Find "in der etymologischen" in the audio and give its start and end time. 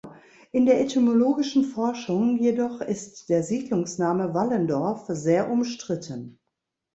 0.51-1.63